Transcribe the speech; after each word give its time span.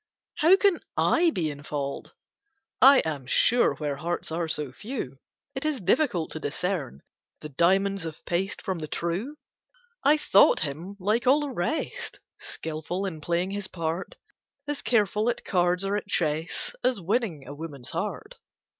How 0.37 0.55
can 0.55 0.79
I 0.97 1.29
be 1.29 1.51
in 1.51 1.61
fault? 1.61 2.13
I 2.81 3.03
am 3.05 3.27
sure 3.27 3.75
where 3.75 3.97
hearts 3.97 4.31
are 4.31 4.47
so 4.47 4.71
few, 4.71 5.19
It 5.53 5.63
is 5.63 5.79
difficult 5.79 6.31
to 6.31 6.39
discern 6.39 7.03
The 7.41 7.49
diamonds 7.49 8.03
of 8.03 8.25
paste 8.25 8.63
from 8.63 8.79
the 8.79 8.87
true; 8.87 9.35
I 10.03 10.17
thought 10.17 10.61
him 10.61 10.95
like 10.99 11.27
all 11.27 11.41
the 11.41 11.51
rest, 11.51 12.19
Skilful 12.39 13.05
in 13.05 13.21
playing 13.21 13.51
his 13.51 13.67
part; 13.67 14.17
As 14.67 14.81
careful 14.81 15.29
at 15.29 15.45
cards 15.45 15.85
or 15.85 15.95
at 15.95 16.07
chess, 16.07 16.73
As 16.83 16.99
winning 16.99 17.45
a 17.47 17.53
woman's 17.53 17.91
heart. 17.91 18.39